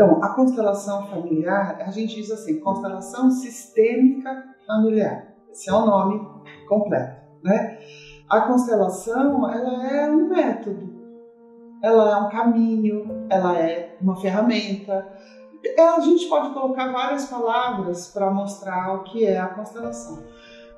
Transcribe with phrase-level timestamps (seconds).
[0.00, 5.34] Então, a constelação familiar, a gente diz assim, constelação sistêmica familiar.
[5.52, 6.26] Esse é o nome
[6.66, 7.78] completo, né?
[8.26, 10.90] A constelação, ela é um método,
[11.82, 15.06] ela é um caminho, ela é uma ferramenta.
[15.62, 20.24] É, a gente pode colocar várias palavras para mostrar o que é a constelação.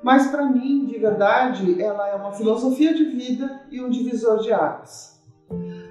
[0.03, 4.51] Mas para mim, de verdade, ela é uma filosofia de vida e um divisor de
[4.51, 5.12] águas.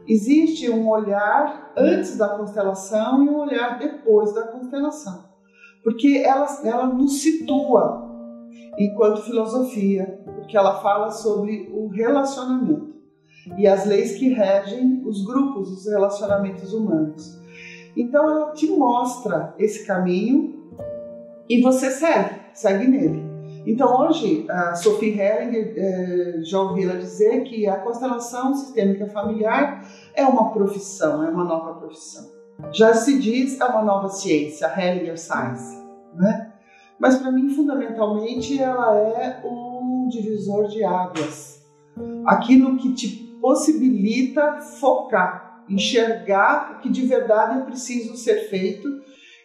[0.06, 5.25] Existe um olhar antes da constelação e um olhar depois da constelação,
[5.84, 8.11] porque ela, ela nos situa
[8.78, 12.92] enquanto filosofia, porque ela fala sobre o relacionamento
[13.56, 17.41] e as leis que regem os grupos, os relacionamentos humanos.
[17.97, 20.70] Então ela te mostra esse caminho
[21.48, 23.31] e você segue, segue nele.
[23.67, 29.87] Então hoje a Sophie Hellinger eh, já ouvi ela dizer que a constelação sistêmica familiar
[30.15, 32.31] é uma profissão, é uma nova profissão.
[32.73, 35.77] Já se diz é uma nova ciência, a Hellinger Science,
[36.15, 36.53] né?
[36.99, 41.65] Mas para mim fundamentalmente ela é um divisor de águas,
[42.27, 43.09] aquilo que te
[43.41, 48.89] possibilita focar, enxergar o que de verdade é preciso ser feito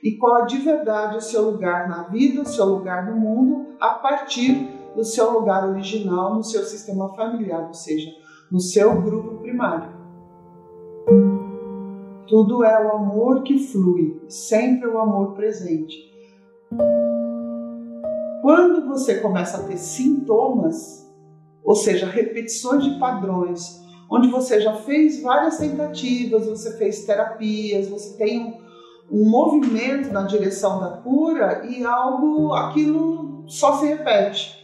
[0.03, 3.75] e qual é de verdade o seu lugar na vida, o seu lugar no mundo,
[3.79, 8.09] a partir do seu lugar original no seu sistema familiar, ou seja,
[8.51, 9.95] no seu grupo primário.
[12.27, 15.95] Tudo é o amor que flui, sempre o amor presente.
[18.41, 21.07] Quando você começa a ter sintomas,
[21.63, 28.17] ou seja, repetições de padrões, onde você já fez várias tentativas, você fez terapias, você
[28.17, 28.66] tem um
[29.11, 34.57] um movimento na direção da cura e algo, aquilo só se repete.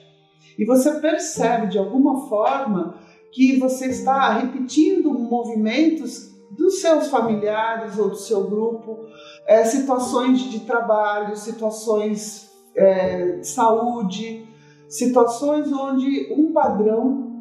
[0.57, 2.95] E você percebe de alguma forma
[3.31, 8.99] que você está repetindo movimentos dos seus familiares ou do seu grupo,
[9.47, 14.47] é, situações de trabalho, situações é, de saúde,
[14.87, 17.31] situações onde um padrão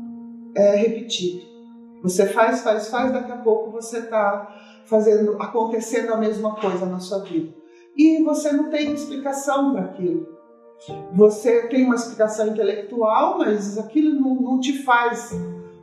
[0.56, 1.42] é repetido.
[2.02, 4.48] Você faz, faz, faz, daqui a pouco você está
[4.86, 7.52] fazendo, acontecendo a mesma coisa na sua vida.
[7.96, 10.26] E você não tem explicação para aquilo.
[11.12, 15.32] Você tem uma explicação intelectual, mas aquilo não, não te faz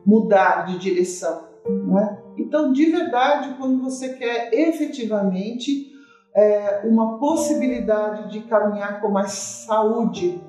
[0.05, 1.47] mudar de direção.
[1.67, 2.21] Né?
[2.37, 5.93] Então, de verdade, quando você quer efetivamente
[6.35, 10.41] é, uma possibilidade de caminhar com mais saúde,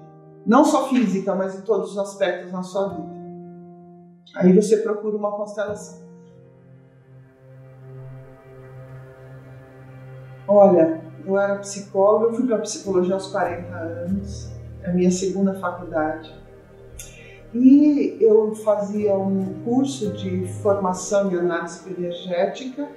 [0.47, 3.21] não só física, mas em todos os aspectos na sua vida,
[4.37, 6.10] aí você procura uma constelação.
[10.53, 14.51] Olha, eu era psicóloga, eu fui para psicologia aos 40 anos,
[14.83, 16.35] é a minha segunda faculdade.
[17.55, 22.89] E eu fazia um curso de formação em análise energética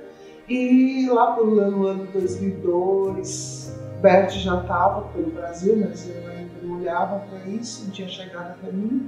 [0.50, 7.20] e lá pelo ano 2002, Bert já estava pelo Brasil, mas eu ainda não olhava
[7.20, 9.08] para isso, não tinha chegado até mim.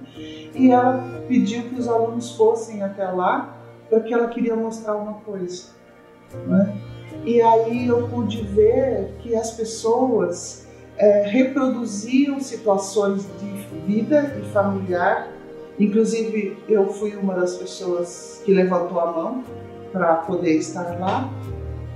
[0.54, 3.58] E ela pediu que os alunos fossem até lá
[3.90, 5.74] porque ela queria mostrar uma coisa.
[6.48, 6.78] Né?
[7.26, 10.68] E aí eu pude ver que as pessoas
[10.98, 13.52] é, reproduziam situações de
[13.86, 15.28] vida e familiar.
[15.80, 19.44] Inclusive, eu fui uma das pessoas que levantou a mão
[19.92, 21.30] para poder estar lá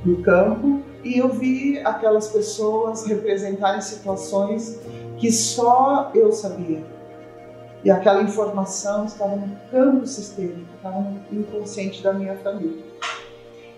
[0.06, 4.80] no campo e eu vi aquelas pessoas representarem situações
[5.18, 6.83] que só eu sabia.
[7.83, 12.83] E aquela informação estava no campo sistêmico, estava no inconsciente da minha família.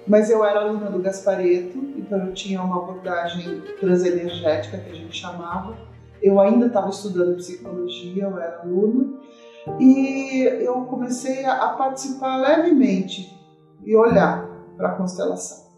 [0.07, 5.15] Mas eu era aluna do Gaspareto, então eu tinha uma abordagem transenergética que a gente
[5.15, 5.77] chamava.
[6.21, 9.19] Eu ainda estava estudando psicologia, eu era aluna,
[9.79, 13.31] e eu comecei a participar levemente
[13.83, 15.69] e olhar para a constelação.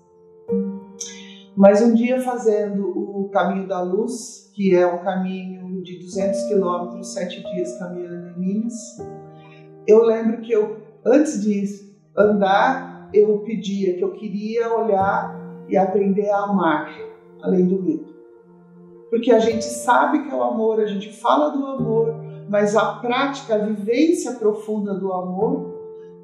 [1.56, 7.14] Mas um dia fazendo o Caminho da Luz, que é um caminho de 200 quilômetros,
[7.14, 8.74] sete dias caminhando em Minas,
[9.86, 16.30] eu lembro que eu, antes de andar, eu pedia que eu queria olhar e aprender
[16.30, 16.94] a amar,
[17.42, 18.14] além do medo.
[19.10, 22.16] Porque a gente sabe que é o amor, a gente fala do amor,
[22.50, 25.74] mas a prática, a vivência profunda do amor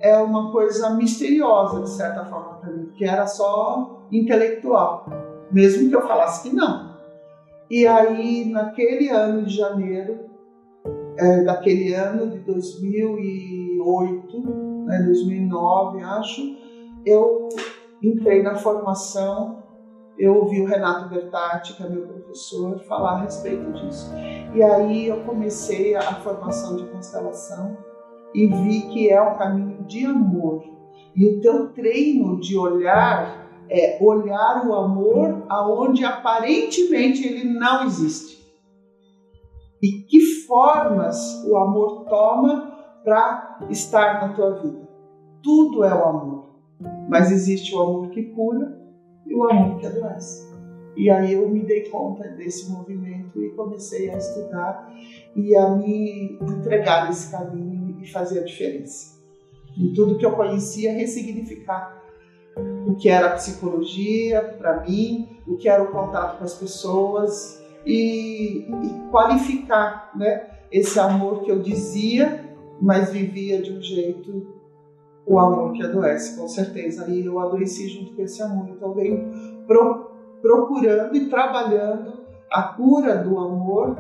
[0.02, 5.06] é uma coisa misteriosa, de certa forma, para mim, porque era só intelectual,
[5.52, 6.90] mesmo que eu falasse que não.
[7.70, 10.22] E aí, naquele ano de janeiro,
[11.18, 14.40] é, daquele ano de 2008,
[14.86, 16.42] né, 2009, acho,
[17.06, 17.50] eu
[18.02, 19.64] entrei na formação,
[20.18, 24.12] eu ouvi o Renato Bertatti, que é meu professor, falar a respeito disso.
[24.54, 27.78] E aí eu comecei a formação de constelação
[28.34, 30.64] e vi que é um caminho de amor.
[31.16, 38.40] E o teu treino de olhar é olhar o amor aonde aparentemente ele não existe.
[39.82, 44.90] E que formas o amor toma para estar na tua vida.
[45.42, 46.49] Tudo é o amor.
[47.08, 48.80] Mas existe o amor que cura
[49.26, 50.50] e o amor que adoece.
[50.96, 54.94] E aí eu me dei conta desse movimento e comecei a estudar
[55.36, 59.18] e a me entregar nesse caminho e fazer a diferença.
[59.78, 62.04] E tudo que eu conhecia, ressignificar
[62.86, 67.64] o que era a psicologia para mim, o que era o contato com as pessoas
[67.86, 72.46] e, e qualificar né, esse amor que eu dizia,
[72.82, 74.59] mas vivia de um jeito
[75.30, 77.08] o amor que adoece, com certeza.
[77.08, 78.68] E eu adoeci junto com esse amor.
[78.70, 79.30] Então, venho
[79.68, 80.10] pro,
[80.42, 82.14] procurando e trabalhando
[82.52, 83.96] a cura do amor